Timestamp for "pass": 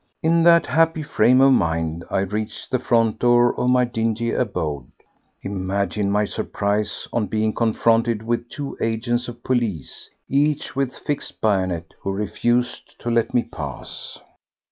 13.43-14.17